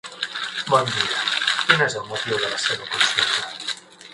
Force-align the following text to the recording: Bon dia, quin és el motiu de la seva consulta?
Bon 0.69 0.87
dia, 0.93 1.19
quin 1.65 1.83
és 1.87 1.99
el 2.01 2.09
motiu 2.13 2.41
de 2.45 2.51
la 2.55 2.59
seva 2.65 2.89
consulta? 2.95 3.87